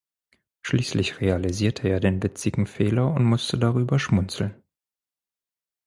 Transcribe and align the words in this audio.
Schließlich 0.63 1.21
realisierte 1.21 1.87
er 1.87 1.99
den 1.99 2.23
witzigen 2.23 2.65
Fehler 2.65 3.13
und 3.13 3.23
musste 3.23 3.59
darüber 3.59 3.99
schmunzeln. 3.99 4.59